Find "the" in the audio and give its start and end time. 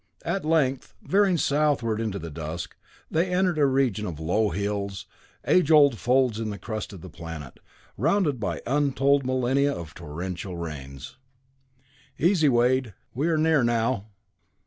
2.17-2.31, 6.49-6.57, 7.01-7.07